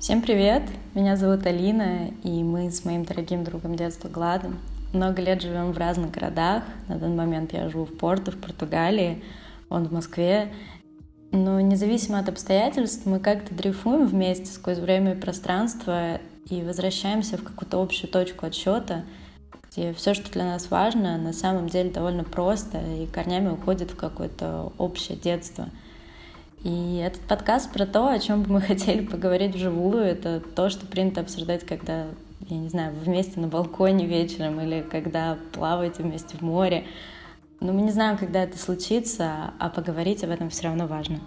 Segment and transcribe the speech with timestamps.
[0.00, 0.62] Всем привет!
[0.94, 4.58] Меня зовут Алина, и мы с моим дорогим другом детства Гладом
[4.94, 6.62] много лет живем в разных городах.
[6.88, 9.22] На данный момент я живу в Порту, в Португалии,
[9.68, 10.54] он в Москве.
[11.32, 17.44] Но независимо от обстоятельств, мы как-то дрейфуем вместе сквозь время и пространство и возвращаемся в
[17.44, 19.04] какую-то общую точку отсчета,
[19.70, 23.96] где все, что для нас важно, на самом деле довольно просто и корнями уходит в
[23.96, 25.68] какое-то общее детство—
[26.62, 30.86] и этот подкаст про то, о чем бы мы хотели поговорить вживую, это то, что
[30.86, 32.06] принято обсуждать, когда,
[32.48, 36.84] я не знаю, вместе на балконе вечером или когда плаваете вместе в море.
[37.60, 41.20] Но мы не знаем, когда это случится, а поговорить об этом все равно важно.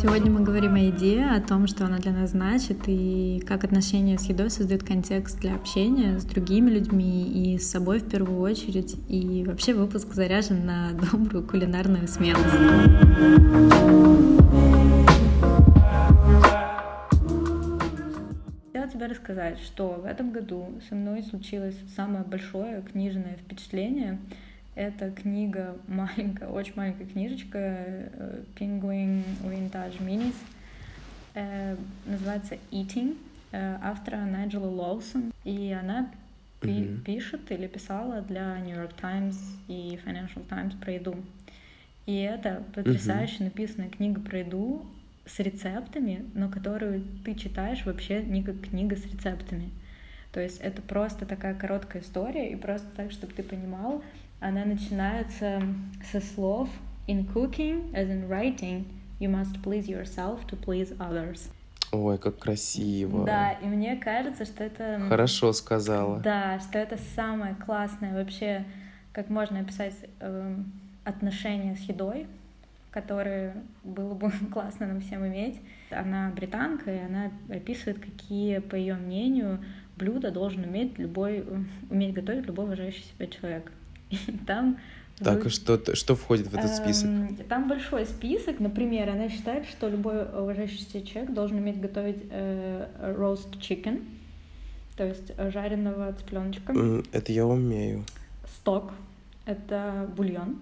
[0.00, 4.16] Сегодня мы говорим о еде, о том, что она для нас значит, и как отношения
[4.16, 8.94] с едой создают контекст для общения с другими людьми и с собой в первую очередь.
[9.08, 12.44] И вообще выпуск заряжен на добрую кулинарную смелость.
[18.92, 24.18] Тебе рассказать, что в этом году со мной случилось самое большое книжное впечатление—
[24.78, 30.36] это книга маленькая, очень маленькая книжечка э, Penguin Vintage Minis.
[31.34, 31.76] Э,
[32.06, 33.16] называется Eating
[33.50, 35.32] э, автора Найджела Лоусон.
[35.44, 36.08] И она
[36.60, 37.00] mm-hmm.
[37.00, 41.16] пишет или писала для New York Times и Financial Times про еду.
[42.06, 43.44] И это потрясающе mm-hmm.
[43.44, 44.86] написанная книга про еду
[45.26, 49.70] с рецептами, но которую ты читаешь вообще не как книга с рецептами.
[50.32, 54.04] То есть это просто такая короткая история, и просто так, чтобы ты понимал,
[54.40, 55.62] она начинается
[56.12, 56.68] со слов
[57.06, 58.84] «In cooking, as in writing,
[59.18, 61.50] you must please yourself to please others».
[61.90, 63.24] Ой, как красиво.
[63.24, 65.00] Да, и мне кажется, что это...
[65.08, 66.20] Хорошо сказала.
[66.20, 68.64] Да, что это самое классное вообще,
[69.12, 70.56] как можно описать э,
[71.04, 72.26] отношения с едой,
[72.90, 75.58] которые было бы классно нам всем иметь.
[75.90, 79.64] Она британка, и она описывает, какие, по ее мнению,
[79.96, 81.42] блюда должен уметь любой,
[81.90, 83.72] уметь готовить любой уважающий себя человек.
[84.46, 84.78] там
[85.18, 87.06] так, и что, что входит в этот список?
[87.06, 88.60] Эм, там большой список.
[88.60, 92.88] Например, она считает, что любой уважающий себя человек должен уметь готовить э,
[93.18, 94.04] roast chicken,
[94.96, 97.02] то есть жареного цыпленочка.
[97.12, 98.04] Это я умею.
[98.46, 98.92] Сток—
[99.46, 100.58] это бульон.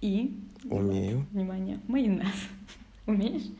[0.00, 0.34] И...
[0.64, 1.26] Умею.
[1.30, 2.26] Внимание, майонез.
[3.06, 3.50] Умеешь?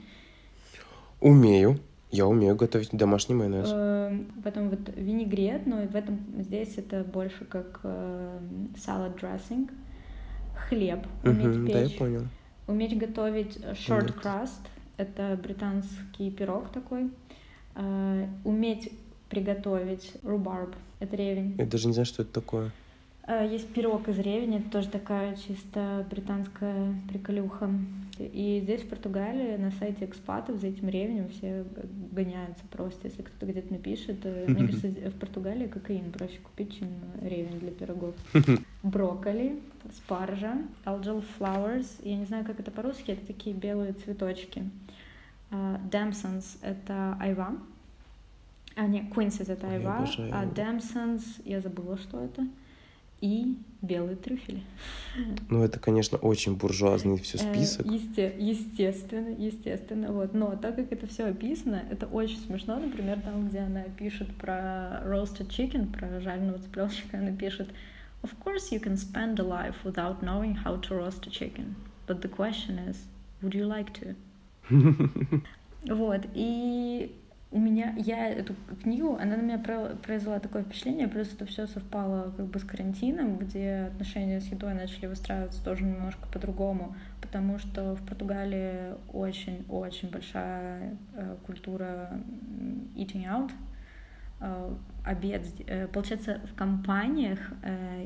[1.21, 1.79] Умею.
[2.15, 3.69] Я умею готовить домашний майонез.
[3.73, 7.81] Эм, потом вот винегрет, но в этом здесь это больше как
[8.77, 9.71] салат дрессинг.
[10.69, 11.75] Хлеб уметь печь.
[11.75, 12.23] Да, я понял.
[12.67, 14.61] Уметь готовить short crust.
[14.97, 17.11] Это британский пирог такой.
[17.75, 18.93] Э, уметь
[19.29, 20.75] приготовить рубарб.
[21.01, 21.57] Это ревень.
[21.59, 22.71] Я даже не знаю, что это такое.
[23.27, 27.71] Э, есть пирог из ревня, это тоже такая чисто британская приколюха.
[28.19, 31.65] И здесь, в Португалии, на сайте экспатов за этим ревнем все
[32.13, 33.09] гоняются просто.
[33.09, 36.89] Если кто-то где-то напишет, мне кажется, в Португалии кокаин проще купить, чем
[37.23, 38.15] ревень для пирогов.
[38.85, 39.59] Брокколи,
[39.97, 41.87] спаржа, algal flowers.
[42.03, 44.63] Я не знаю, как это по-русски, это такие белые цветочки.
[45.51, 47.57] Damsons а,— это айва.
[48.77, 50.07] А, нет, quinces— это айва.
[50.31, 52.47] А damsons, я забыла, что это
[53.21, 54.63] и белые трюфели.
[55.49, 57.87] Ну, это, конечно, очень буржуазный все э, список.
[57.87, 60.35] Есте, естественно, естественно, вот.
[60.35, 62.79] Но так как это все описано, это очень смешно.
[62.79, 67.69] Например, там, где она пишет про roasted chicken, про жареного цыпленочка, она пишет
[68.23, 71.77] Of course you can spend a life without knowing how to roast a chicken.
[72.07, 72.97] But the question is,
[73.43, 74.15] would you like to?
[75.87, 77.15] вот, и
[77.55, 82.35] у меня, я эту книгу, она на меня произвела такое впечатление, плюс это все совпало
[82.37, 87.95] как бы с карантином, где отношения с едой начали выстраиваться тоже немножко по-другому, потому что
[87.95, 92.21] в Португалии очень-очень большая э, культура
[92.97, 93.53] eating out,
[94.41, 95.47] э, обед.
[95.69, 97.39] Э, получается, в компаниях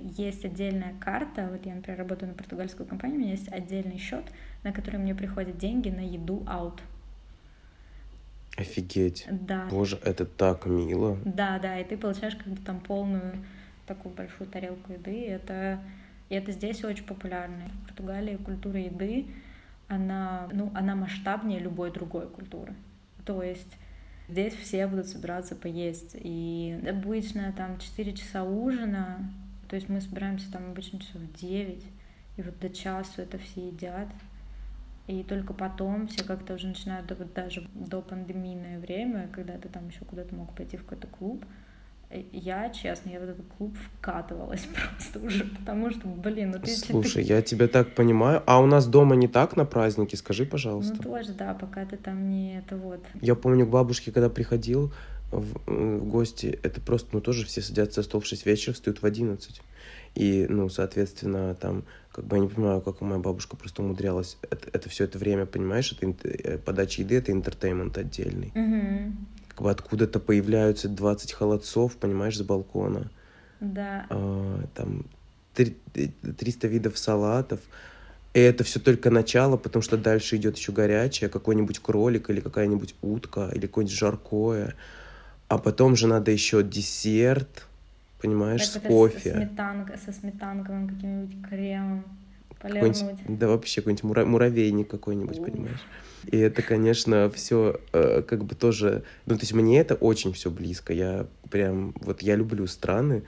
[0.02, 4.26] есть отдельная карта, вот я, например, работаю на португальскую компанию, у меня есть отдельный счет,
[4.62, 6.80] на который мне приходят деньги на еду out.
[8.58, 9.26] Офигеть.
[9.30, 9.66] Да.
[9.70, 11.16] Боже, это так мило.
[11.24, 13.34] Да, да, и ты получаешь как бы там полную
[13.86, 15.14] такую большую тарелку еды.
[15.14, 15.78] И это,
[16.28, 17.70] и это здесь очень популярно.
[17.82, 19.26] В Португалии культура еды,
[19.86, 22.74] она, ну, она масштабнее любой другой культуры.
[23.24, 23.76] То есть
[24.28, 26.16] здесь все будут собираться поесть.
[26.18, 29.32] И обычно там 4 часа ужина,
[29.68, 31.84] то есть мы собираемся там обычно часов 9,
[32.36, 34.08] и вот до часу это все едят.
[35.08, 39.88] И только потом все как-то уже начинают, вот даже до пандемийное время, когда ты там
[39.88, 41.44] еще куда-то мог пойти в какой-то клуб,
[42.32, 44.66] я, честно, я в этот клуб вкатывалась
[45.02, 46.70] просто уже, потому что, блин, ну ты...
[46.76, 47.32] Слушай, ты...
[47.32, 48.42] я тебя так понимаю.
[48.46, 50.18] А у нас дома не так на празднике?
[50.18, 50.94] Скажи, пожалуйста.
[50.96, 53.00] Ну тоже, да, пока ты там не это вот.
[53.22, 54.92] Я помню, к бабушке, когда приходил
[55.30, 59.02] в, в гости, это просто, ну тоже все садятся за стол в 6 вечера, встают
[59.02, 59.60] в 11.
[60.14, 64.68] И, ну, соответственно, там, как бы я не понимаю, как моя бабушка просто умудрялась это,
[64.72, 68.52] это все это время, понимаешь, это э, подача еды, это интертеймент отдельный.
[68.54, 69.12] Угу
[69.58, 73.10] как бы откуда-то появляются 20 холодцов, понимаешь, с балкона.
[73.58, 74.06] Да.
[74.08, 75.04] А, там
[75.54, 77.58] 300 видов салатов.
[78.34, 82.94] И это все только начало, потому что дальше идет еще горячее, какой-нибудь кролик или какая-нибудь
[83.02, 84.74] утка или какое-нибудь жаркое.
[85.48, 87.66] А потом же надо еще десерт,
[88.20, 89.30] понимаешь, так с кофе.
[89.30, 92.04] Со, сметанкой, со сметанковым каким-нибудь кремом.
[92.60, 93.16] Полирнуть.
[93.28, 95.80] Да вообще какой-нибудь мура- муравейник какой-нибудь, понимаешь.
[96.26, 99.04] И это, конечно, все э, как бы тоже...
[99.26, 100.92] Ну, то есть мне это очень все близко.
[100.92, 101.94] Я прям...
[102.00, 103.22] Вот я люблю страны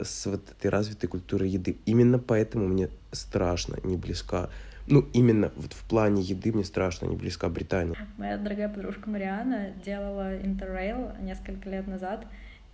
[0.00, 1.76] с вот этой развитой культурой еды.
[1.84, 4.48] Именно поэтому мне страшно не близка.
[4.88, 7.96] Ну, именно вот в плане еды мне страшно не близка Британия.
[8.18, 12.24] Моя дорогая подружка Мариана делала интеррейл несколько лет назад,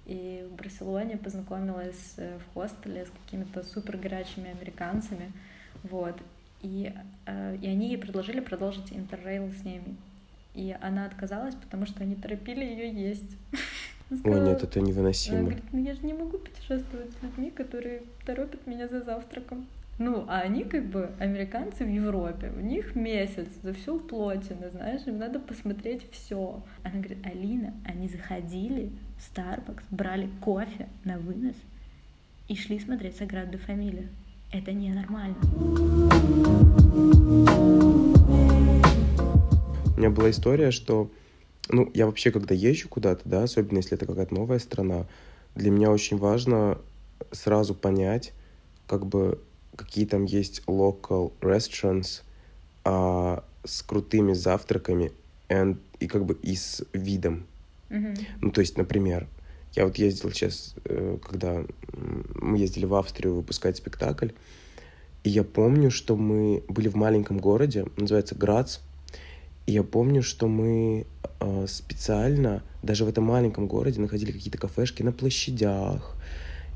[0.05, 5.33] и в Барселоне познакомилась э, в хостеле с какими-то супер горячими американцами.
[5.85, 6.17] Вот.
[6.61, 6.93] И,
[7.27, 9.97] э, и они ей предложили продолжить интеррейл с ними.
[10.55, 13.37] И она отказалась, потому что они торопили ее есть.
[14.19, 15.39] Сказала, Ой, нет, это невыносимо.
[15.39, 19.67] Она говорит, ну я же не могу путешествовать с людьми, которые торопят меня за завтраком.
[20.05, 25.03] Ну, а они как бы американцы в Европе, у них месяц, за все уплочено, знаешь,
[25.07, 26.61] им надо посмотреть все.
[26.83, 31.55] Она говорит, Алина, они заходили в Starbucks, брали кофе на вынос
[32.49, 34.09] и шли смотреть Саграду Фамилию.
[34.51, 35.37] Это ненормально.
[39.95, 41.13] У меня была история, что,
[41.69, 45.07] ну, я вообще, когда езжу куда-то, да, особенно если это какая-то новая страна,
[45.55, 46.79] для меня очень важно
[47.31, 48.33] сразу понять,
[48.89, 49.39] как бы,
[49.77, 52.23] какие там есть local restaurants
[52.85, 55.13] а, с крутыми завтраками
[55.49, 57.47] and, и как бы и с видом.
[57.91, 58.19] Mm-hmm.
[58.41, 59.27] Ну, то есть, например,
[59.75, 61.65] я вот ездил сейчас, э, когда
[62.35, 64.31] мы ездили в Австрию выпускать спектакль,
[65.25, 68.79] и я помню, что мы были в маленьком городе, называется Грац,
[69.67, 71.07] и я помню, что мы
[71.41, 76.17] э, специально даже в этом маленьком городе находили какие-то кафешки на площадях,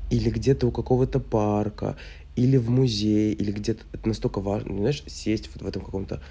[0.09, 1.97] или где-то у какого-то парка,
[2.35, 6.21] или в музее, или где-то это настолько важно, знаешь, сесть вот в этом каком-то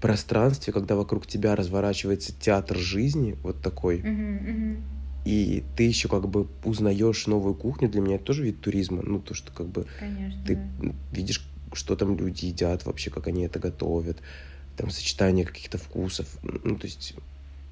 [0.00, 3.98] пространстве, когда вокруг тебя разворачивается театр жизни, вот такой.
[3.98, 4.82] Uh-huh, uh-huh
[5.24, 9.20] и ты еще как бы узнаешь новую кухню, для меня это тоже вид туризма, ну
[9.20, 10.94] то, что как бы Конечно, ты да.
[11.12, 14.18] видишь, что там люди едят вообще, как они это готовят,
[14.76, 17.14] там сочетание каких-то вкусов, ну то есть,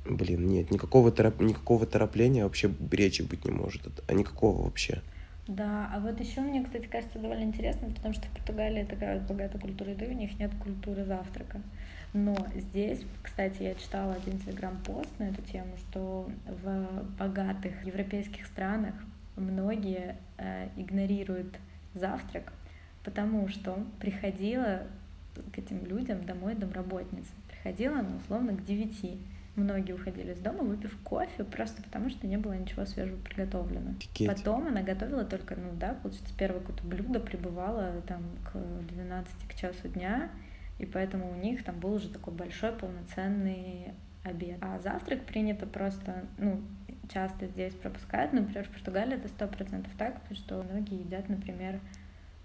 [0.09, 1.41] блин, нет, никакого, тороп...
[1.41, 5.03] никакого торопления вообще речи быть не может, а никакого вообще.
[5.49, 9.59] Да, а вот еще мне, кстати, кажется довольно интересно, потому что в Португалии такая богатая
[9.59, 11.63] культура еды, у них нет культуры завтрака.
[12.13, 18.95] Но здесь, кстати, я читала один телеграм-пост на эту тему, что в богатых европейских странах
[19.37, 21.59] многие э, игнорируют
[21.95, 22.53] завтрак,
[23.03, 24.83] потому что приходила
[25.55, 27.31] к этим людям домой домработница.
[27.51, 29.19] Приходила она условно к девяти.
[29.59, 33.91] Многие уходили из дома, выпив кофе, просто потому что не было ничего свежего приготовлено.
[33.99, 34.29] Офигеть.
[34.29, 38.57] Потом она готовила только, ну да, получается, первое какое-то блюдо прибывало там к
[38.93, 40.31] 12 к часу дня,
[40.79, 44.59] и поэтому у них там был уже такой большой полноценный обед.
[44.61, 46.63] А завтрак принято просто, ну,
[47.13, 51.81] часто здесь пропускают, например, в Португалии это сто процентов так, потому что многие едят, например,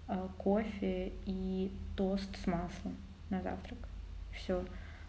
[0.08, 2.96] э, кофе и тост с маслом
[3.30, 3.78] на завтрак.
[4.32, 4.64] Все.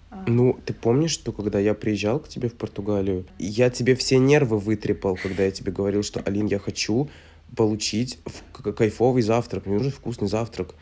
[0.09, 4.17] А ну, ты помнишь, что когда я приезжал к тебе в Португалию, я тебе все
[4.17, 7.09] нервы вытрепал, когда я тебе говорил, что, Алин, я хочу
[7.55, 8.19] получить
[8.75, 10.75] кайфовый завтрак, мне нужен вкусный завтрак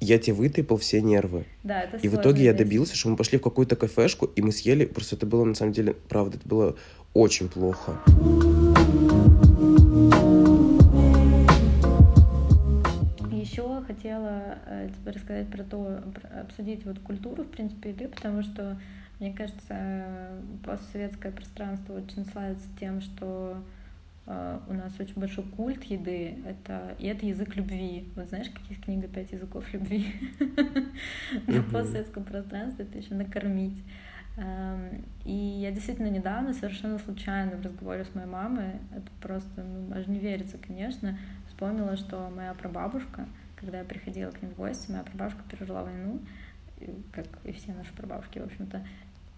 [0.00, 1.44] я тебе вытрепал все нервы.
[1.64, 4.52] Да, это И в итоге я добился, что мы пошли в какую-то кафешку, и мы
[4.52, 6.76] съели, просто это было, на самом деле, правда, это было
[7.14, 7.98] очень плохо.
[13.88, 16.00] Хотела э, тебе рассказать про то,
[16.40, 18.78] обсудить вот культуру, в принципе, еды, потому что,
[19.18, 20.30] мне кажется,
[20.64, 23.62] постсоветское пространство очень славится тем, что
[24.28, 28.06] Uh, у нас очень большой культ еды, это, и это язык любви.
[28.14, 30.14] Вот знаешь, как есть книга «Пять языков любви»?
[31.46, 33.82] В постсоветском пространстве это еще накормить.
[34.36, 39.96] Um, и я действительно недавно, совершенно случайно в разговоре с моей мамой, это просто, ну,
[39.96, 41.18] аж не верится, конечно,
[41.48, 43.26] вспомнила, что моя прабабушка,
[43.60, 46.20] когда я приходила к ним в гости, моя прабабушка пережила войну,
[47.12, 48.86] как и все наши прабабушки, в общем-то,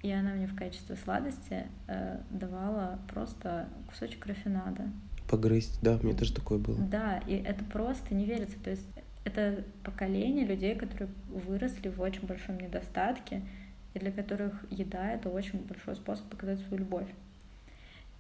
[0.03, 4.89] и она мне в качестве сладости э, давала просто кусочек рафинада.
[5.29, 6.77] погрызть, да, мне тоже такое было.
[6.79, 8.59] Да, и это просто не верится.
[8.63, 8.87] То есть
[9.25, 13.43] это поколение людей, которые выросли в очень большом недостатке,
[13.93, 17.09] и для которых еда— это очень большой способ показать свою любовь.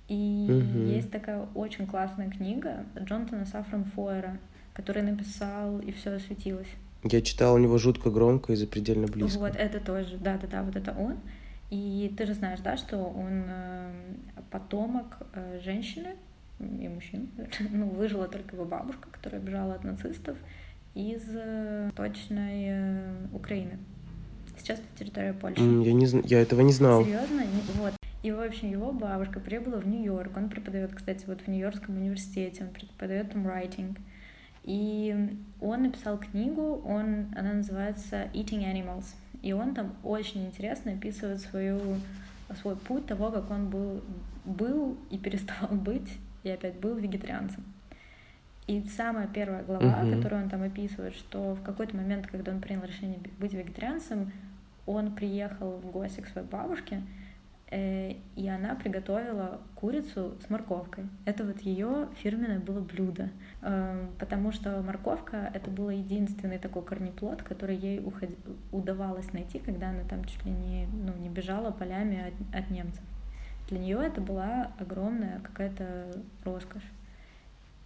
[0.09, 0.79] И угу.
[0.91, 4.39] есть такая очень классная книга Джонатана Сафран Фойера,
[4.81, 6.69] который написал «И все осветилось».
[7.05, 9.39] Я читала у него жутко громко и запредельно близко.
[9.39, 11.17] Вот, это тоже, да-да-да, вот это он.
[11.71, 13.93] И ты же знаешь, да, что он э,
[14.51, 16.17] потомок э, женщины
[16.59, 17.29] и мужчин.
[17.71, 20.37] ну, выжила только его бабушка, которая бежала от нацистов
[20.95, 23.79] из э, точной Украины.
[24.59, 25.61] Сейчас это территория Польши.
[25.61, 27.05] Я, не, я этого не знал.
[27.05, 27.45] Серьезно?
[27.77, 27.93] Вот.
[28.23, 30.37] И, в общем, его бабушка прибыла в Нью-Йорк.
[30.37, 32.65] Он преподает, кстати, вот в Нью-Йоркском университете.
[32.65, 33.97] Он преподает там writing.
[34.65, 39.15] И он написал книгу, он, она называется Eating Animals.
[39.43, 41.81] И он там очень интересно описывает свою,
[42.61, 44.03] свой путь того, как он был,
[44.45, 46.11] был и перестал быть,
[46.43, 47.65] и опять был вегетарианцем.
[48.67, 50.15] И самая первая глава, uh-huh.
[50.15, 54.31] которую он там описывает, что в какой-то момент, когда он принял решение быть вегетарианцем,
[54.87, 57.03] он приехал в гости к своей бабушке,
[57.73, 61.05] и она приготовила курицу с морковкой.
[61.25, 63.31] Это вот ее фирменное было блюдо,
[63.63, 68.31] эм, потому что морковка это был единственный такой корнеплод, который ей уход...
[68.73, 73.03] удавалось найти, когда она там чуть ли не, ну, не бежала полями от, от немцев.
[73.69, 76.13] Для нее это была огромная какая-то
[76.45, 76.83] роскошь.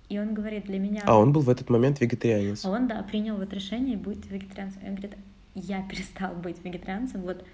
[0.08, 1.02] И он говорит, для меня...
[1.04, 2.64] А он был в этот момент вегетарианец.
[2.64, 4.82] А он, да, принял вот решение быть вегетарианцем.
[4.82, 5.16] И он говорит,
[5.54, 7.44] я перестал быть вегетарианцем вот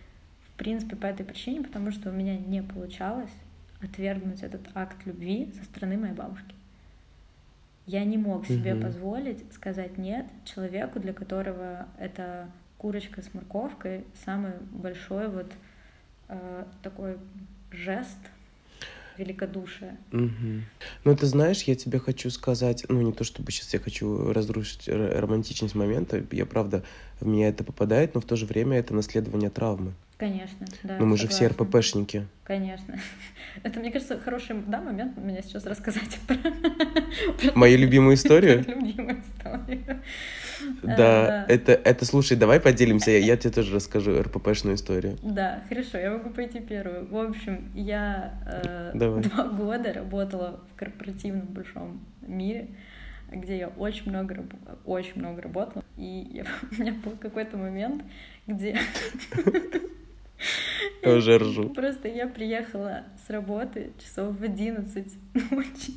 [0.61, 3.31] принципе, по этой причине, потому что у меня не получалось
[3.81, 6.55] отвергнуть этот акт любви со стороны моей бабушки.
[7.87, 8.83] Я не мог себе угу.
[8.83, 15.51] позволить сказать нет человеку, для которого это курочка с морковкой самый большой вот
[16.29, 17.17] э, такой
[17.71, 18.19] жест
[19.17, 19.97] великодушия.
[20.13, 20.63] Угу.
[21.05, 24.89] Ну, ты знаешь, я тебе хочу сказать, ну, не то чтобы сейчас я хочу разрушить
[24.89, 26.85] романтичность момента, я, правда,
[27.21, 29.93] в меня это попадает, но в то же время это наследование травмы.
[30.21, 30.99] Конечно, да.
[30.99, 32.27] Ну мы же все РППшники.
[32.45, 33.01] Конечно.
[33.63, 36.37] Это, мне кажется, хороший да, момент меня сейчас рассказать про...
[37.55, 38.63] Мою любимую историю?
[38.69, 40.03] Любимую историю.
[40.83, 45.17] Да, это, это, слушай, давай поделимся, я тебе тоже расскажу РППшную историю.
[45.23, 47.07] Да, хорошо, я могу пойти первую.
[47.07, 48.35] В общем, я
[48.93, 52.69] э, два года работала в корпоративном большом мире,
[53.31, 54.45] где я очень много,
[54.85, 58.05] очень много работала, и я, у меня был какой-то момент,
[58.47, 58.79] где
[61.03, 61.71] я уже ржу.
[61.71, 65.07] Просто я приехала с работы часов в 11
[65.51, 65.93] ночи.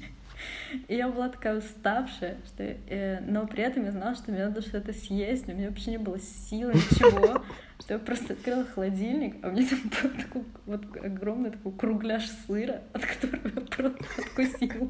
[0.88, 4.62] И я была такая уставшая, что, э, но при этом я знала, что мне надо
[4.62, 7.44] что-то съесть, у меня вообще не было сил, ничего,
[7.80, 9.80] что я просто открыла холодильник, а у меня там
[10.12, 14.90] был такой вот огромный такой кругляш сыра, от которого я просто откусила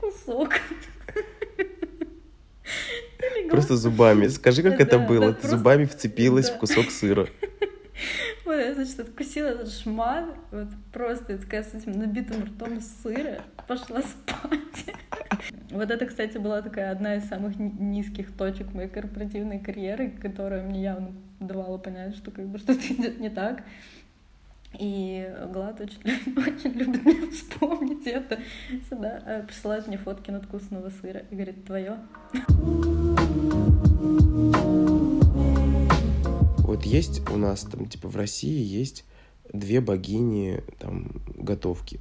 [0.00, 0.54] кусок.
[3.50, 4.28] Просто зубами.
[4.28, 5.32] Скажи, как это было.
[5.32, 7.28] Ты зубами вцепилась в кусок сыра.
[8.44, 14.00] Вот я, значит, откусила этот шмат, вот просто такая с этим набитым ртом сыра, пошла
[14.02, 14.96] спать.
[15.70, 20.82] Вот это, кстати, была такая одна из самых низких точек моей корпоративной карьеры, которая мне
[20.82, 23.62] явно давала понять, что как бы что-то идет не так.
[24.78, 26.00] И Глад очень,
[26.36, 28.38] очень любит мне вспомнить это.
[28.88, 31.98] Сюда э, присылает мне фотки надкусанного сыра и говорит, твое.
[36.68, 39.04] Вот есть у нас там, типа в России есть
[39.52, 41.98] две богини там готовки.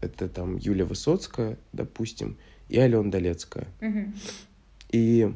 [0.00, 2.36] Это там Юлия Высоцкая, допустим,
[2.68, 3.68] и Алена Долецкая.
[3.80, 4.12] Угу.
[4.92, 5.32] И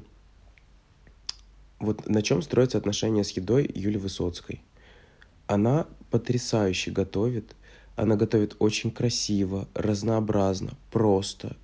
[1.78, 4.62] вот на чем строятся отношения с едой Юли Высоцкой.
[5.46, 7.54] Она потрясающе готовит.
[7.96, 11.56] Она готовит очень красиво, разнообразно, просто.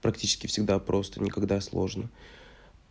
[0.00, 2.08] Практически всегда просто, никогда сложно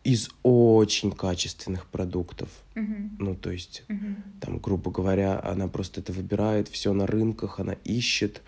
[0.03, 2.49] из очень качественных продуктов.
[2.73, 3.09] Uh-huh.
[3.19, 4.15] Ну, то есть, uh-huh.
[4.39, 8.41] там, грубо говоря, она просто это выбирает, все на рынках, она ищет,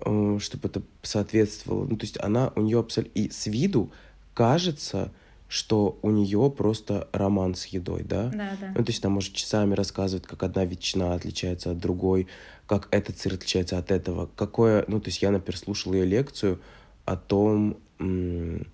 [0.00, 1.86] э, чтобы это соответствовало.
[1.86, 3.18] Ну, то есть, она у нее абсолютно...
[3.18, 3.90] И с виду
[4.34, 5.10] кажется,
[5.48, 8.28] что у нее просто роман с едой, да?
[8.28, 8.72] Да, да.
[8.76, 12.28] Ну, то есть, она может часами рассказывать, как одна ветчина отличается от другой,
[12.68, 14.30] как этот сыр отличается от этого.
[14.36, 14.84] Какое...
[14.86, 16.60] Ну, то есть, я, например, слушал ее лекцию
[17.04, 18.68] о том, м-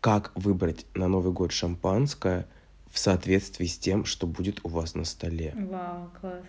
[0.00, 2.46] как выбрать на Новый год шампанское
[2.90, 5.54] в соответствии с тем, что будет у вас на столе.
[5.56, 6.42] Вау, класс.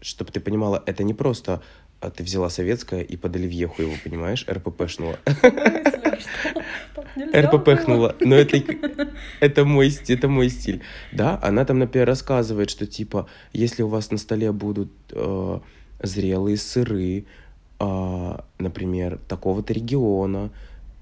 [0.00, 1.62] Чтобы ты понимала, это не просто
[2.00, 5.18] а ты взяла советское и под оливьеху его, понимаешь, РППшнула.
[7.34, 8.14] РППхнула.
[8.20, 8.62] Но это,
[9.40, 10.82] это, мой, это мой стиль.
[11.12, 15.60] Да, она там, например, рассказывает, что типа, если у вас на столе будут э,
[16.02, 17.24] зрелые сыры,
[17.80, 20.50] э, например, такого-то региона,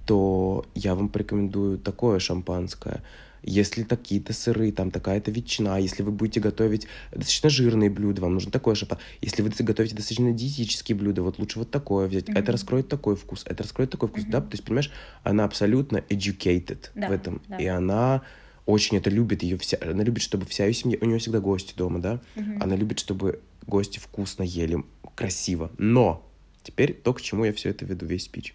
[0.07, 3.03] то я вам порекомендую такое шампанское.
[3.47, 8.51] Если какие-то сыры, там такая-то ветчина, если вы будете готовить достаточно жирные блюда, вам нужно
[8.51, 9.07] такое шампанское.
[9.21, 12.25] Если вы готовите достаточно диетические блюда, вот лучше вот такое взять.
[12.25, 12.39] Mm-hmm.
[12.39, 14.31] Это раскроет такой вкус, это раскроет такой вкус, mm-hmm.
[14.31, 14.41] да?
[14.41, 14.91] То есть, понимаешь,
[15.25, 17.43] она абсолютно educated да, в этом.
[17.47, 17.59] Да.
[17.59, 18.23] И она
[18.65, 21.75] очень это любит, ее вся, она любит, чтобы вся ее семья, у нее всегда гости
[21.77, 22.21] дома, да?
[22.37, 22.63] Mm-hmm.
[22.63, 24.83] Она любит, чтобы гости вкусно ели,
[25.15, 25.71] красиво.
[25.77, 26.27] Но
[26.63, 28.55] теперь то, к чему я все это веду, весь спич.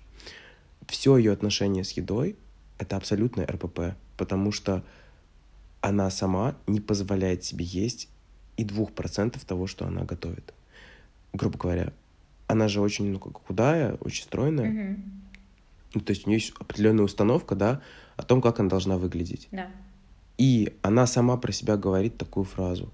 [0.90, 2.36] Все ее отношение с едой—
[2.78, 4.84] это абсолютное РПП потому что
[5.80, 8.10] она сама не позволяет себе есть
[8.58, 10.54] и двух процентов того, что она готовит.
[11.32, 11.94] Грубо говоря,
[12.48, 14.70] она же очень ну, худая, очень стройная.
[14.70, 15.00] Mm-hmm.
[15.94, 17.82] Ну, то есть у нее есть определенная установка, да,
[18.18, 19.48] о том, как она должна выглядеть.
[19.52, 19.72] Да.
[20.38, 22.92] И она сама про себя говорит такую фразу.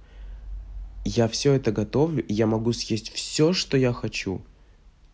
[1.06, 4.44] Я все это готовлю, и я могу съесть все, что я хочу,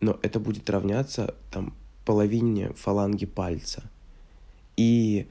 [0.00, 1.72] но это будет равняться там
[2.04, 3.82] половине фаланги пальца.
[4.76, 5.26] И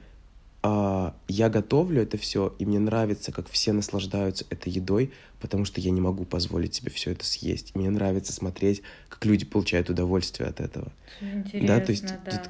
[0.62, 5.80] а, я готовлю это все, и мне нравится, как все наслаждаются этой едой, потому что
[5.80, 7.74] я не могу позволить себе все это съесть.
[7.74, 10.92] Мне нравится смотреть, как люди получают удовольствие от этого.
[11.20, 11.80] Интересно, да.
[11.80, 12.42] То есть, да.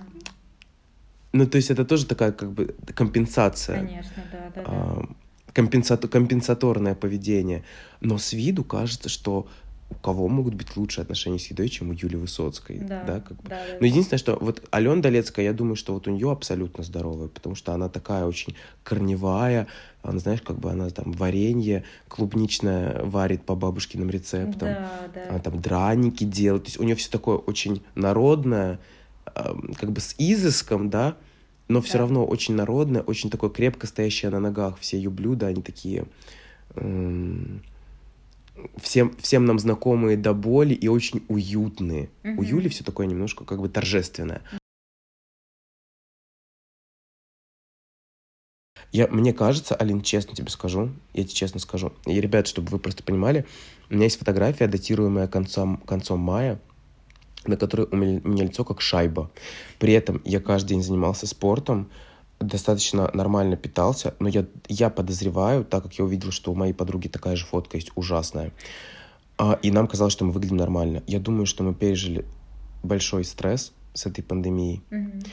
[1.33, 3.79] ну, то есть это тоже такая как бы компенсация.
[3.79, 4.65] Конечно, да, да, да.
[4.67, 5.09] А,
[5.55, 7.65] компенсатор, компенсаторное поведение.
[8.01, 9.49] Но с виду кажется, что
[9.93, 13.37] у кого могут быть лучшие отношения с едой, чем у Юли Высоцкой, да, да, как
[13.37, 13.49] бы.
[13.49, 16.83] Да, да, Но единственное, что вот Алена Долецкая, я думаю, что вот у нее абсолютно
[16.83, 19.69] здоровая, потому что она такая очень корневая,
[20.03, 25.29] она, знаешь, как бы она там варенье клубничное варит по бабушкиным рецептам, да, да.
[25.29, 28.81] она там драники делает, то есть у нее все такое очень народное,
[29.25, 31.17] как бы с изыском, да,
[31.69, 31.99] но все да.
[32.01, 34.79] равно очень народное, очень такое крепко стоящее на ногах.
[34.81, 36.05] Все ее блюда, они такие
[38.81, 42.11] всем, всем нам знакомые до боли и очень уютные.
[42.23, 42.37] Mm-hmm.
[42.37, 44.43] У Юли все такое немножко как бы торжественное.
[48.93, 52.79] Я, мне кажется, Алин, честно тебе скажу, я тебе честно скажу, и, ребят, чтобы вы
[52.79, 53.47] просто понимали,
[53.89, 56.61] у меня есть фотография, датируемая концом, концом мая,
[57.47, 59.31] на которой у меня, у меня лицо как шайба.
[59.79, 61.91] При этом я каждый день занимался спортом,
[62.43, 67.09] достаточно нормально питался, но я, я подозреваю, так как я увидел, что у моей подруги
[67.09, 68.53] такая же фотка есть ужасная,
[69.39, 71.03] а, и нам казалось, что мы выглядим нормально.
[71.07, 72.25] Я думаю, что мы пережили
[72.83, 74.83] большой стресс с этой пандемией.
[74.91, 75.29] Mm-hmm.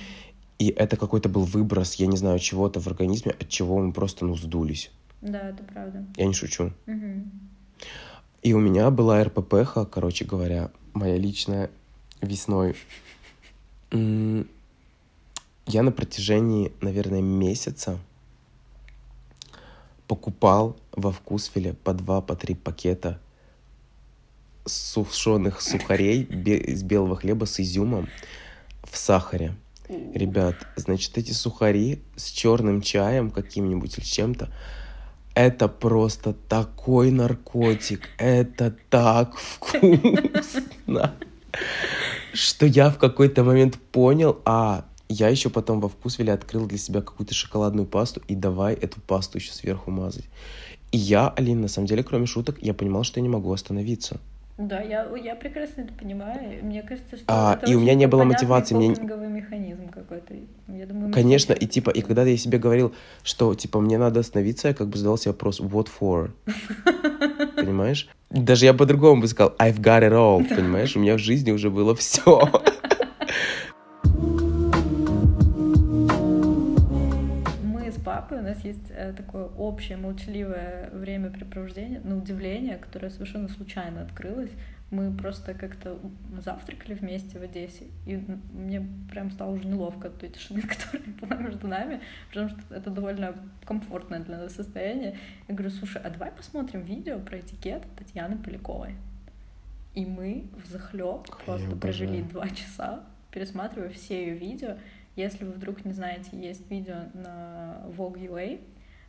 [0.60, 4.26] И это какой-то был выброс, я не знаю, чего-то в организме, от чего мы просто,
[4.26, 4.92] ну, сдулись.
[5.22, 6.06] Да, это правда.
[6.18, 6.72] Я не шучу.
[6.86, 7.28] Mm-hmm.
[8.42, 11.70] И у меня была РППХ, короче говоря, моя личная
[12.22, 12.76] весной
[15.70, 18.00] я на протяжении, наверное, месяца
[20.08, 23.20] покупал во вкусвеле по два, по три пакета
[24.66, 28.10] сушеных сухарей из белого хлеба с изюмом
[28.84, 29.56] в сахаре.
[29.88, 34.50] Ребят, значит, эти сухари с черным чаем каким-нибудь или чем-то,
[35.36, 41.14] это просто такой наркотик, это так вкусно,
[42.34, 47.02] что я в какой-то момент понял, а, я еще потом во вкусвеле открыл для себя
[47.02, 50.26] какую-то шоколадную пасту и давай эту пасту еще сверху мазать.
[50.92, 54.20] И я, Алина, на самом деле, кроме шуток, я понимал, что я не могу остановиться.
[54.60, 56.64] Да, я, я прекрасно это понимаю.
[56.64, 58.76] Мне кажется, что а, это и у меня не было мотивации.
[58.76, 58.90] Мне...
[58.90, 60.34] механизм какой-то.
[60.68, 62.94] Я думаю, Конечно, и типа, и когда я себе говорил,
[63.24, 66.32] что типа мне надо остановиться, я как бы задал себе вопрос, what for?
[67.56, 68.10] Понимаешь?
[68.30, 70.96] Даже я по-другому бы сказал, I've got it all, понимаешь?
[70.96, 72.42] У меня в жизни уже было все.
[78.20, 84.52] папой у нас есть э, такое общее молчаливое времяпрепровождение, на удивление, которое совершенно случайно открылось.
[84.92, 86.00] Мы просто как-то
[86.44, 91.36] завтракали вместе в Одессе, и мне прям стало уже неловко от той тишины, которая была
[91.38, 95.18] между нами, потому что это довольно комфортное для нас состояние.
[95.48, 98.96] Я говорю, слушай, а давай посмотрим видео про этикет Татьяны Поляковой.
[99.94, 104.78] И мы в захлеб просто провели два часа, пересматривая все ее видео,
[105.16, 108.62] если вы вдруг не знаете, есть видео на Vogue UA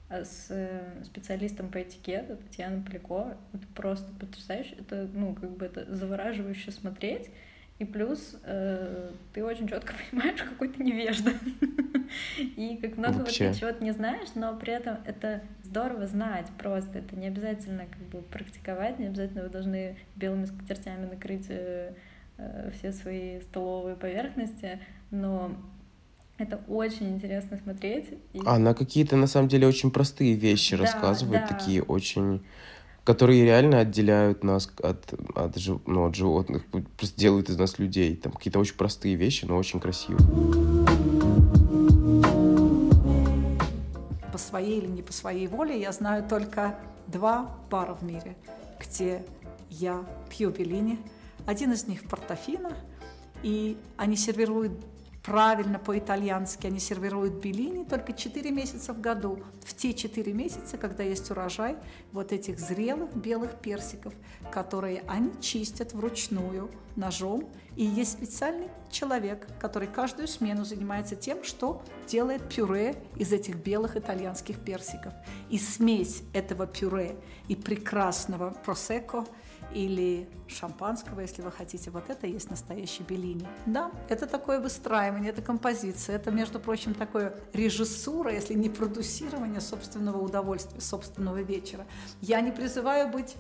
[0.09, 3.37] э, с э, специалистом по этикету Татьяной Полякова.
[3.53, 4.77] Это просто потрясающе.
[4.79, 7.31] Это, ну, как бы это завораживающе смотреть.
[7.81, 11.33] И плюс э, ты очень четко понимаешь, какой ты невежда.
[12.39, 16.99] И как много вот ты чего-то не знаешь, но при этом это здорово знать просто.
[16.99, 21.95] Это не обязательно как бы практиковать, не обязательно вы должны белыми скатертями накрыть э,
[22.37, 24.79] э все свои столовые поверхности,
[25.11, 25.57] но
[26.41, 28.07] это очень интересно смотреть.
[28.33, 28.41] И...
[28.45, 31.57] Она какие-то, на самом деле, очень простые вещи да, рассказывает, да.
[31.57, 32.43] такие очень
[33.03, 36.65] которые реально отделяют нас от, от, ну, от животных,
[36.97, 38.15] просто делают из нас людей.
[38.15, 40.21] Там какие-то очень простые вещи, но очень красивые.
[44.31, 48.37] По своей или не по своей воле я знаю только два бара в мире,
[48.79, 49.25] где
[49.71, 50.99] я пью белини.
[51.47, 52.77] Один из них в Портофино,
[53.43, 54.73] и они сервируют
[55.23, 59.41] правильно по-итальянски, они сервируют белини только 4 месяца в году.
[59.65, 61.77] В те 4 месяца, когда есть урожай
[62.13, 64.15] вот этих зрелых белых персиков,
[64.51, 67.49] которые они чистят вручную ножом.
[67.77, 73.97] И есть специальный человек, который каждую смену занимается тем, что делает пюре из этих белых
[73.97, 75.13] итальянских персиков.
[75.51, 77.17] И смесь этого пюре
[77.49, 79.27] и прекрасного просеко–
[79.75, 81.91] или шампанского, если вы хотите.
[81.91, 83.47] Вот это есть настоящий Беллини.
[83.67, 90.19] Да, это такое выстраивание, это композиция, это, между прочим, такое режиссура, если не продюсирование собственного
[90.19, 91.87] удовольствия, собственного вечера.
[92.21, 93.37] Я не призываю быть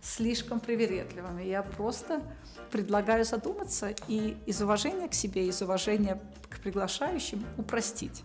[0.00, 1.42] слишком привередливыми.
[1.42, 2.22] Я просто
[2.70, 6.20] предлагаю задуматься и из уважения к себе, из уважения
[6.50, 8.22] к приглашающим упростить.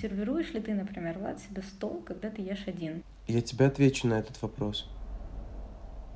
[0.00, 3.02] Сервируешь ли ты, например, Влад, себе стол, когда ты ешь один?
[3.26, 4.88] Я тебе отвечу на этот вопрос.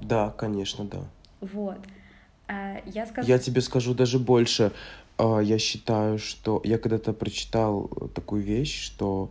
[0.00, 1.02] Да, конечно, да.
[1.40, 1.78] Вот.
[2.46, 3.28] А я, скажу...
[3.28, 4.72] я тебе скажу даже больше.
[5.18, 9.30] А, я считаю, что я когда-то прочитал такую вещь, что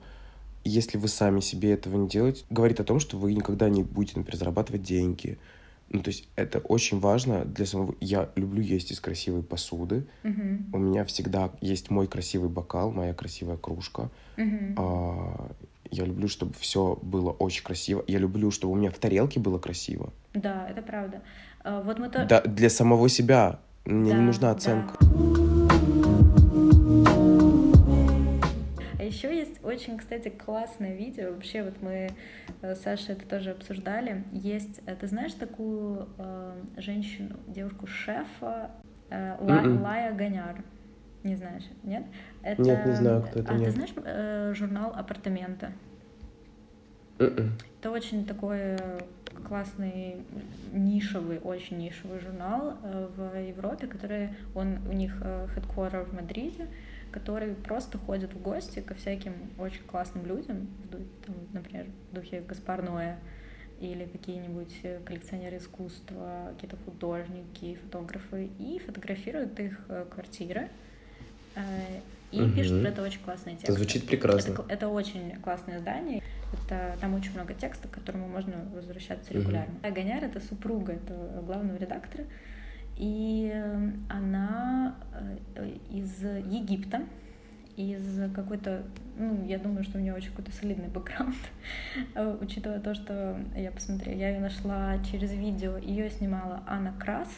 [0.64, 4.20] если вы сами себе этого не делаете, говорит о том, что вы никогда не будете,
[4.20, 5.38] например, зарабатывать деньги,
[5.90, 7.96] ну, то есть это очень важно для самого...
[8.00, 10.06] Я люблю есть из красивой посуды.
[10.24, 10.60] Uh-huh.
[10.74, 14.10] У меня всегда есть мой красивый бокал, моя красивая кружка.
[14.36, 14.74] Uh-huh.
[14.78, 15.52] А,
[15.92, 18.04] я люблю, чтобы все было очень красиво.
[18.08, 20.12] Я люблю, чтобы у меня в тарелке было красиво.
[20.34, 21.22] Да, это правда.
[21.64, 22.26] А, вот мы то...
[22.26, 23.60] Да, для самого себя.
[23.86, 24.96] Мне да, не нужна оценка.
[25.00, 26.53] Да.
[29.14, 31.34] Еще есть очень, кстати, классное видео.
[31.34, 32.10] Вообще, вот мы
[32.64, 34.24] э, с Сашей это тоже обсуждали.
[34.32, 38.72] Есть, э, ты знаешь такую э, женщину, девушку-шефа
[39.12, 39.82] э, Ла, mm-hmm.
[39.84, 40.64] Лая Гоняр?
[41.22, 42.04] Не знаешь, нет?
[42.42, 42.64] Это...
[42.64, 43.52] Нет, не знаю, кто это.
[43.52, 43.66] А нет.
[43.66, 45.74] ты знаешь э, журнал «Апартаменты»?
[47.20, 47.52] Mm-mm.
[47.80, 48.78] Это очень такой
[49.48, 50.24] классный
[50.72, 56.68] нишевый, очень нишевый журнал э, в Европе, который он у них headquarter в Мадриде,
[57.14, 60.68] который просто ходит в гости ко всяким очень классным людям,
[61.26, 63.16] там, например, в духе Гаспар Ноэ,
[63.80, 70.70] или какие-нибудь коллекционеры искусства, какие-то художники, фотографы, и фотографируют их э, квартиры,
[71.56, 72.00] э,
[72.32, 72.52] и угу.
[72.52, 73.72] пишут про это очень классные тексты.
[73.72, 74.54] Это звучит прекрасно.
[74.54, 76.24] Это, это очень классное издание.
[76.54, 79.76] Это, там очень много текста, к которому можно возвращаться регулярно.
[79.76, 79.88] Угу.
[79.88, 82.26] Аганяр— это супруга этого главного редактора,
[82.98, 84.96] и эм, она
[85.56, 87.04] э, из Египта,
[87.76, 88.84] из какой-то,
[89.18, 91.36] ну, я думаю, что у нее очень какой-то солидный бэкграунд,
[92.16, 97.30] э, учитывая то, что я посмотрела, я ее нашла через видео, ее снимала Анна Крас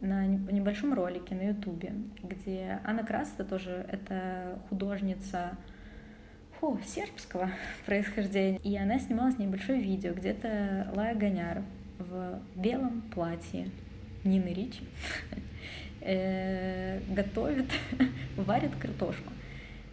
[0.00, 5.56] на небольшом ролике на Ютубе, где Анна Крас это тоже это художница
[6.60, 7.50] фу, сербского
[7.86, 11.62] происхождения, и она снимала с ней большое видео, где-то Лая Гоняр
[11.98, 13.70] в белом платье,
[14.26, 14.82] Нины Ричи,
[16.00, 17.66] э, готовит,
[18.36, 19.32] варит картошку.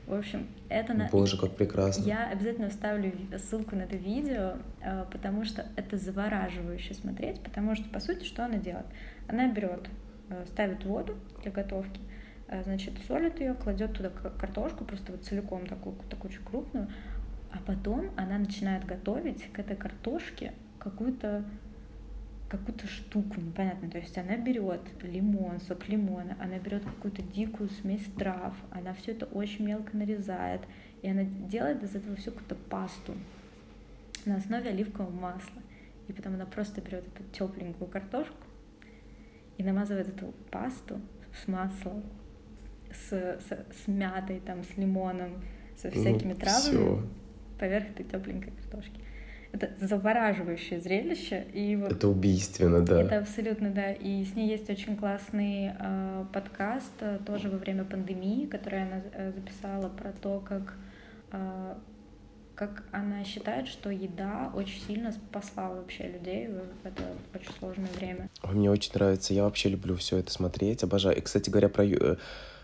[0.06, 1.08] В общем, это на...
[1.10, 2.04] Боже, как прекрасно.
[2.04, 7.88] Я обязательно вставлю ссылку на это видео, э, потому что это завораживающе смотреть, потому что,
[7.89, 8.86] по сути, что она делает?
[9.28, 9.88] Она берет,
[10.30, 12.02] э, ставит воду для готовки,
[12.63, 16.88] значит, солит ее, кладет туда картошку, просто вот целиком такую, такую очень крупную,
[17.52, 21.46] а потом она начинает готовить к этой картошке какую-то
[22.58, 23.89] какую-то штуку непонятно.
[23.89, 29.12] То есть она берет лимон, сок лимона, она берет какую-то дикую смесь трав, она все
[29.12, 30.62] это очень мелко нарезает,
[31.02, 33.13] и она делает из этого всю какую-то пасту
[34.26, 35.62] на основе оливкового масла.
[36.08, 38.36] И потом она просто берет эту тепленькую картошку
[39.58, 41.00] и намазывает эту пасту
[41.44, 42.04] с маслом,
[42.92, 45.44] с, с, с мятой, там, с лимоном,
[45.76, 47.08] со ну, всякими ну, травами все.
[47.60, 49.00] поверх этой тепленькой картошки.
[49.54, 51.46] Это завораживающее зрелище.
[51.54, 53.02] И вот это убийственно, да.
[53.02, 53.94] Это абсолютно, да.
[53.94, 56.92] И с ней есть очень классный э, подкаст
[57.26, 60.74] тоже во время пандемии, который она э, записала про то, как
[61.32, 61.76] э,
[62.56, 68.30] как она считает, что еда очень сильно спасла вообще людей в это очень сложное время.
[68.44, 71.18] Мне очень нравится, я вообще люблю все это смотреть, обожаю.
[71.18, 72.16] И, кстати говоря, про э,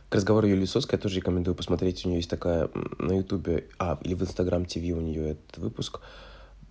[0.10, 2.06] к разговору Юлии Соской я тоже рекомендую посмотреть.
[2.06, 6.02] У нее есть такая на Ютубе, а, или в Инстаграм ТВ у нее этот выпуск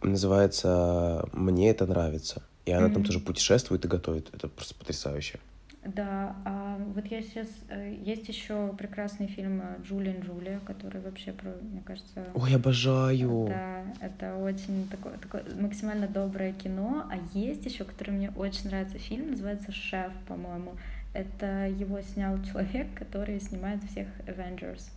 [0.02, 2.42] называется «Мне это нравится».
[2.66, 2.92] И она mm-hmm.
[2.92, 4.34] там тоже путешествует и готовит.
[4.34, 5.38] Это просто потрясающе.
[5.84, 7.46] Да, а вот я сейчас...
[7.70, 12.24] э, Есть еще прекрасный фильм э, «Джулиан Джулия», который вообще, про, мне кажется...
[12.34, 13.46] Ой, обожаю.
[13.48, 17.08] Да, это очень такое, такое максимально доброе кино.
[17.10, 20.74] А есть еще, который мне очень нравится фильм, называется «Шеф», по-моему.
[21.14, 24.90] Это его снял человек, который снимает всех Avengers.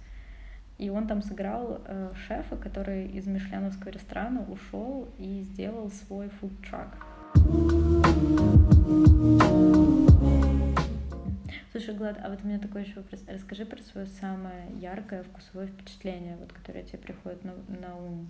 [0.81, 6.97] И он там сыграл э, шефа, который из мишленовского ресторана ушел и сделал свой фуд-трак.
[11.71, 13.19] Слушай, Глад, а вот у меня такой еще вопрос.
[13.27, 18.27] Расскажи про свое самое яркое вкусовое впечатление, вот, которое тебе приходит на, на ум.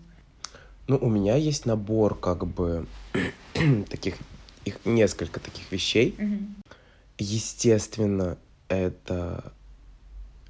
[0.89, 2.85] Ну, у меня есть набор, как бы,
[3.89, 4.17] таких,
[4.65, 6.15] их несколько таких вещей.
[6.17, 6.55] Мгм.
[7.17, 8.37] Естественно,
[8.67, 9.53] это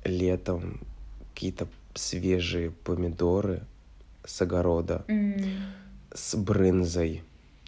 [0.03, 0.79] летом
[1.35, 3.63] какие-то свежие помидоры
[4.25, 5.37] с огорода, М.
[6.13, 7.23] с брынзой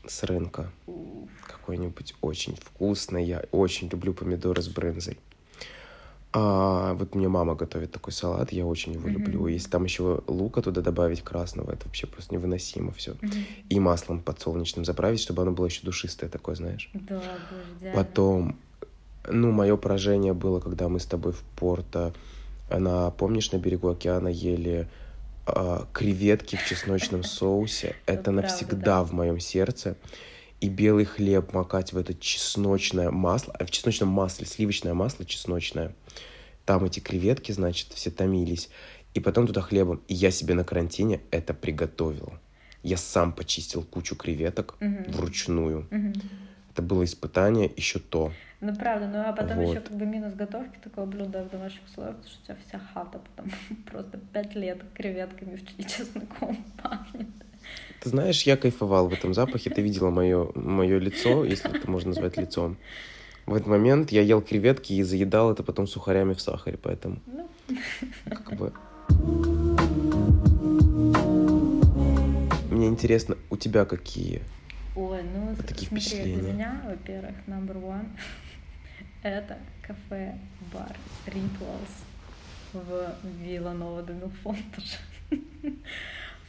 [0.06, 0.70] с рынка.
[0.86, 1.30] Уф.
[1.48, 3.24] Какой-нибудь очень вкусный.
[3.26, 5.18] Я очень люблю помидоры с брынзой.
[6.36, 9.14] А вот мне мама готовит такой салат, я очень его Мгм.
[9.14, 9.48] люблю.
[9.48, 13.14] Если там еще лука туда добавить красного, это вообще просто невыносимо все.
[13.22, 13.32] Мгм.
[13.70, 16.90] И маслом подсолнечным заправить, чтобы оно было еще душистое такое, знаешь.
[16.94, 17.92] Да, боже.
[17.94, 18.58] Потом,
[19.30, 22.14] ну, мое поражение было, когда мы с тобой в Порто,
[22.70, 24.88] на, помнишь, на берегу океана ели
[25.46, 27.96] а, креветки в чесночном соусе.
[28.06, 29.04] Это правда, навсегда да.
[29.04, 29.96] в моем сердце.
[30.62, 35.94] И белый хлеб макать в это чесночное масло, а в чесночном масле, сливочное масло чесночное.
[36.66, 38.70] Там эти креветки, значит, все томились.
[39.14, 40.02] И потом туда хлебом.
[40.08, 42.34] И я себе на карантине это приготовил.
[42.82, 45.88] Я сам почистил кучу креветок вручную.
[46.72, 48.32] Это было испытание еще то.
[48.66, 49.90] Ну правда, ну а потом еще Вот.
[49.90, 53.20] как бы минус готовки такого блюда в домашних условиях, потому что у тебя вся хата
[53.36, 53.52] потом
[53.92, 57.28] просто пять лет креветками в- и чесноком пахнет.
[58.00, 59.70] Ты знаешь, я кайфовал в этом запахе.
[59.70, 62.78] Ты видела мое, мое лицо, если это можно назвать лицом.
[63.46, 67.50] В этот момент я ел креветки и заедал это потом сухарями в сахаре, поэтому Ну,
[68.30, 68.72] как бы...
[72.72, 74.42] Мне интересно, у тебя какие?
[74.96, 76.42] ой, ну такие смотри, впечатления.
[76.42, 78.06] для меня, во-первых, number one
[79.24, 79.58] это
[79.88, 80.36] кафе,
[80.74, 80.96] бар
[81.28, 82.04] Rituals
[82.74, 84.98] в Виланова де Милфон тоже.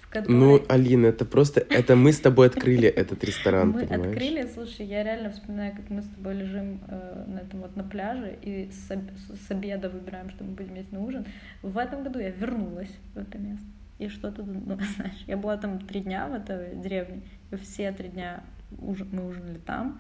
[0.01, 1.61] В которой- Ну, Алина, это просто...
[1.61, 4.07] Это мы с тобой открыли этот ресторан, Мы понимаешь?
[4.13, 7.83] открыли, слушай, я реально вспоминаю, как мы с тобой лежим э, на этом вот на
[7.83, 9.11] пляже и с, об-
[9.47, 11.27] с обеда выбираем, что мы будем есть на ужин.
[11.63, 13.67] В этом году я вернулась в это место.
[13.99, 17.91] И что тут, ну, знаешь, я была там три дня в этой деревне, и все
[17.91, 18.45] три дня
[18.79, 19.99] уж- мы ужинали там.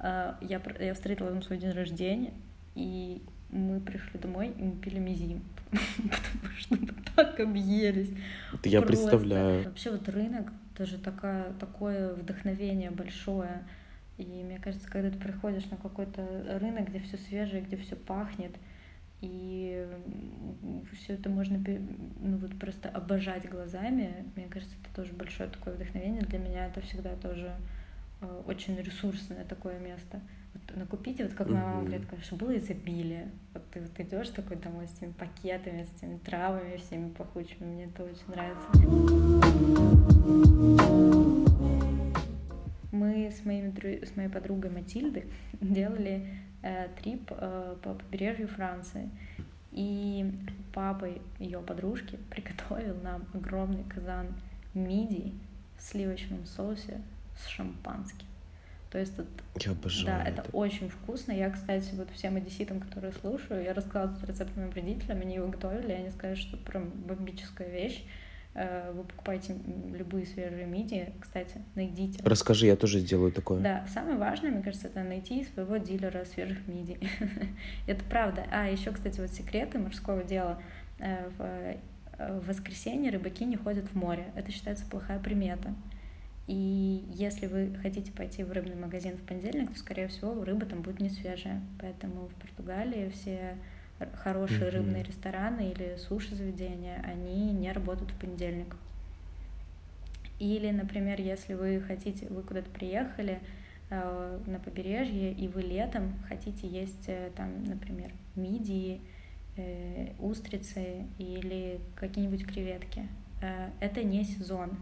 [0.00, 2.32] Э, Я, я встретила там свой день рождения,
[2.74, 8.10] и мы пришли домой, и мы пили мизим, потому что мы так объелись.
[8.52, 9.08] Это я Просто.
[9.08, 9.64] представляю.
[9.64, 13.64] Вообще вот рынок, это же такая, такое вдохновение большое.
[14.18, 18.52] И мне кажется, когда ты приходишь на какой-то рынок, где все свежее, где все пахнет,
[19.22, 19.86] и
[20.94, 21.58] все это можно
[22.20, 26.22] ну, вот просто обожать глазами, мне кажется, это тоже большое такое вдохновение.
[26.22, 27.54] Для меня это всегда тоже
[28.46, 30.20] очень ресурсное такое место.
[30.52, 33.30] Вот накупите, вот как моя мама говорит, конечно, было изобилие.
[33.54, 37.84] Вот ты вот идешь такой домой с этими пакетами, с этими травами всеми пахучими, мне
[37.84, 38.66] это очень нравится.
[42.92, 45.24] Мы с, моими, с моей подругой Матильдой
[45.60, 46.26] делали
[46.62, 49.08] э, трип э, по побережью Франции.
[49.72, 50.32] И
[50.74, 54.34] папа ее подружки приготовил нам огромный казан
[54.74, 55.38] мидий
[55.78, 57.00] в сливочном соусе
[57.44, 58.26] с шампанским.
[58.90, 59.26] То есть тут
[59.64, 60.50] Я обожаю да, это это.
[60.50, 61.30] очень вкусно.
[61.32, 65.46] Я, кстати, вот всем одесситам, которые слушаю, я рассказала этот рецепт моим родителям, они его
[65.46, 68.02] готовили, и они сказали, что прям бомбическая вещь.
[68.54, 69.54] Э, Вы покупаете
[69.94, 72.20] любые свежие мидии, кстати, найдите.
[72.24, 73.60] Расскажи, я тоже сделаю такое.
[73.60, 76.98] Да, самое важное, мне кажется, это найти своего дилера свежих мидий.
[77.86, 78.44] Это правда.
[78.50, 80.60] А еще, кстати, вот секреты морского дела.
[80.98, 81.76] Э, э,
[82.18, 84.26] в воскресенье рыбаки не ходят в море.
[84.34, 85.72] Это считается плохая примета.
[86.50, 90.82] И если вы хотите пойти в рыбный магазин в понедельник, то, скорее всего, рыба там
[90.82, 91.62] будет не свежая.
[91.80, 93.56] Поэтому в Португалии все
[94.14, 94.70] хорошие Мгм.
[94.70, 98.74] рыбные рестораны или суши-заведения, они не работают в понедельник.
[100.40, 103.38] Или, например, если вы хотите, вы куда-то приехали
[103.90, 109.00] э, на побережье, и вы летом хотите есть э, там, например, мидии,
[109.56, 113.06] э, устрицы или какие-нибудь креветки.
[113.40, 114.76] Э, это не сезон.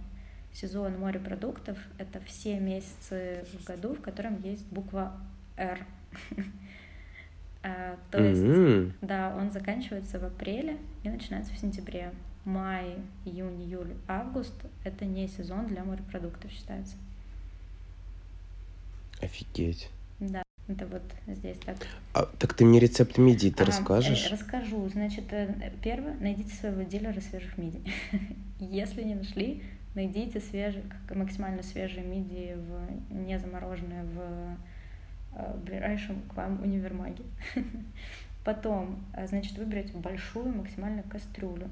[0.61, 5.17] Сезон морепродуктов— это все месяцы в году, в котором есть буква
[5.57, 5.79] «Р».
[7.61, 12.13] А, То есть да, он заканчивается в апреле и начинается в сентябре.
[12.45, 12.95] Май,
[13.25, 16.95] июнь, июль, август— это не сезон для морепродуктов считается.
[19.21, 19.91] Офигеть.
[20.21, 20.43] Да.
[20.69, 21.77] Это вот здесь так.
[22.15, 24.27] А, так ты мне рецепт мидии ты А, расскажешь?
[24.27, 24.89] э, расскажу.
[24.89, 27.83] Значит, э, первое, найдите своего дилера свежих мидий.
[28.61, 29.63] Если не нашли,
[29.99, 34.57] найдите свежие, как максимально свежие мидии, в, не замороженные в
[35.35, 37.25] э, ближайшем к вам универмаге.
[38.45, 41.69] Потом, э, значит, выберите большую максимально кастрюлю.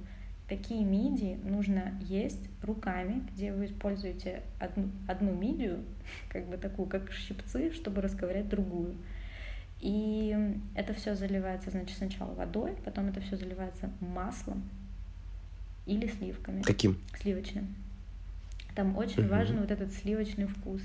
[0.49, 5.85] Такие мидии нужно есть руками, где вы используете одну, одну мидию,
[6.29, 8.97] как бы такую, как щипцы, чтобы расковырять другую.
[9.81, 10.37] И
[10.75, 14.69] это все заливается, значит, сначала водой, потом это все заливается маслом
[15.87, 16.99] или сливками, Каким?
[17.21, 17.86] сливочным.
[18.77, 19.31] Там очень Мгм.
[19.31, 20.83] важен вот этот сливочный вкус.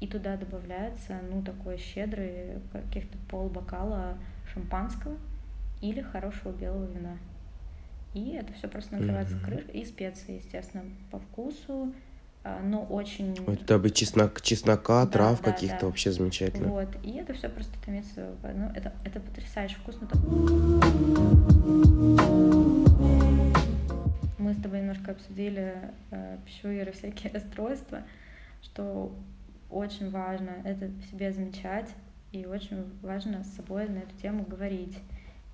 [0.00, 4.18] И туда добавляется, ну, такой щедрый, каких-то полбокала
[4.52, 5.16] шампанского
[5.80, 7.16] или хорошего белого вина.
[8.12, 9.44] И это все просто накрывается Мгм.
[9.44, 9.80] крышкой.
[9.80, 10.82] И специи, естественно,
[11.12, 11.92] по вкусу,
[12.42, 13.36] а, но очень...
[13.46, 15.86] Ой, туда бы чеснок, чеснока, Да, трав да, каких-то да.
[15.86, 16.68] вообще замечательно.
[16.68, 18.34] Вот, и это все просто томится.
[18.42, 20.08] Ну, это, это потрясающе вкусно.
[25.02, 25.74] Немножко обсудили
[26.10, 28.02] э, пищевые всякие расстройства,
[28.62, 29.14] что
[29.70, 31.88] очень важно это в себе замечать,
[32.30, 34.98] и очень важно с собой на эту тему говорить.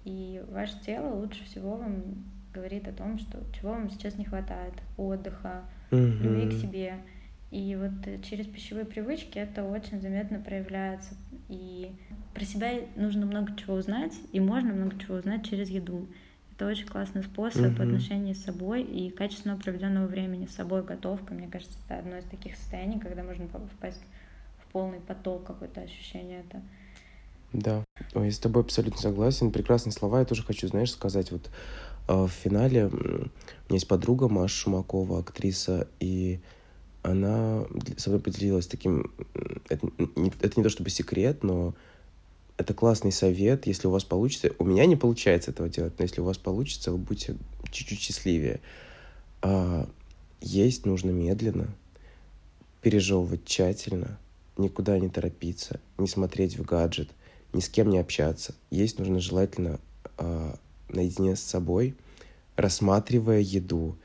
[0.04, 4.74] И ваше тело лучше всего вам говорит о том, что чего вам сейчас не хватает,
[4.96, 6.94] отдыха, любви к себе.
[7.50, 11.14] И вот э, через пищевые привычки это очень заметно проявляется.
[11.48, 11.92] И
[12.34, 16.06] про себя нужно много чего узнать, и можно много чего узнать через еду.
[16.58, 17.82] Это очень классный способ Мгм.
[17.82, 21.32] отношений с собой и качественного проведенного времени с собой, готовка.
[21.32, 24.00] Мне кажется, это одно из таких состояний, когда можно по- впасть
[24.64, 26.60] в полный поток какое-то ощущение это.
[27.52, 29.52] Да, Ой, я с тобой абсолютно согласен.
[29.52, 30.18] Прекрасные слова.
[30.18, 31.48] Я тоже хочу, знаешь, сказать, вот
[32.08, 33.30] э, в финале у меня
[33.68, 36.40] есть подруга Маша Шумакова, актриса, и
[37.04, 37.66] она
[37.98, 39.12] со мной поделилась таким...
[39.68, 39.88] Это
[40.42, 41.74] это не то чтобы секрет, но
[42.58, 44.50] это классный совет, если у вас получится.
[44.58, 47.36] У меня не получается этого делать, но если у вас получится, вы будете
[47.70, 48.60] чуть-чуть счастливее.
[49.40, 49.88] А,
[50.40, 51.68] есть нужно медленно,
[52.82, 54.18] пережевывать тщательно,
[54.56, 57.08] никуда не торопиться, не смотреть в гаджет,
[57.52, 58.54] ни с кем не общаться.
[58.70, 59.78] Есть нужно желательно
[60.16, 61.94] а, наедине с собой,
[62.56, 63.96] рассматривая еду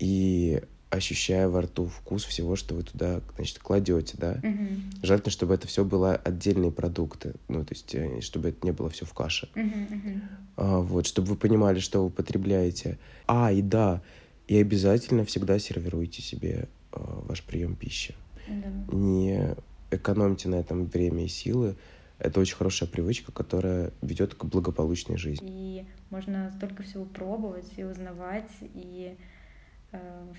[0.00, 0.62] и
[0.94, 4.40] ощущая во рту вкус всего, что вы туда, значит, кладете, да.
[4.42, 4.82] Мгм.
[5.02, 8.88] Желательно, чтобы это все было отдельные продукты, ну, то есть, э, чтобы это не было
[8.90, 9.48] все в каше.
[9.54, 10.22] Мгм, мгм.
[10.56, 12.98] А, вот, чтобы вы понимали, что вы употребляете.
[13.26, 14.02] А, и да,
[14.46, 18.14] и обязательно всегда сервируйте себе а, ваш прием пищи.
[18.46, 18.96] Да.
[18.96, 19.56] Не
[19.90, 21.76] экономьте на этом время и силы.
[22.18, 25.46] Это очень хорошая привычка, которая ведет к благополучной жизни.
[25.50, 29.16] И можно столько всего пробовать и узнавать, и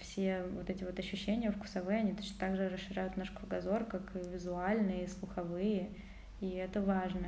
[0.01, 4.19] все вот эти вот ощущения вкусовые, они точно так же расширяют наш кругозор, как и
[4.33, 5.89] визуальные, и слуховые,
[6.41, 7.27] и это важно.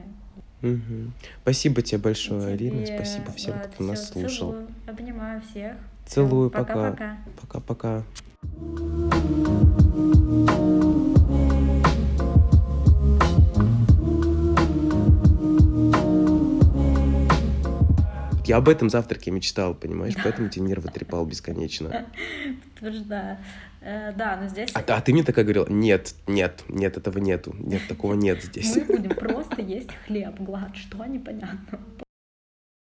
[0.61, 1.13] Мгм.
[1.43, 4.51] Спасибо тебе большое, И тебе, Спасибо всем, Влад, кто нас всё, слушал.
[4.51, 5.77] Целую, обнимаю всех.
[6.05, 6.49] Целую.
[6.49, 7.17] Пока-пока.
[7.41, 8.03] Пока-пока.
[18.47, 20.15] Я об этом завтраке мечтал, понимаешь?
[20.23, 22.07] Поэтому тебе нервы трепал бесконечно.
[22.75, 23.37] Подтверждаю.
[23.81, 27.53] Э, Да, но здесь А, а ты мне такая говорила, нет, нет, нет, этого нету.
[27.59, 28.75] Нет, такого нет здесь.
[28.77, 31.79] мы будем просто есть хлеб, глад, что непонятно.